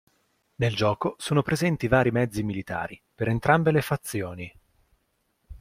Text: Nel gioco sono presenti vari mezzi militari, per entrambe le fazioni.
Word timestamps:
Nel 0.55 0.73
gioco 0.73 1.13
sono 1.19 1.43
presenti 1.43 1.87
vari 1.87 2.09
mezzi 2.09 2.41
militari, 2.41 2.99
per 3.13 3.27
entrambe 3.27 3.69
le 3.69 3.81
fazioni. 3.83 4.51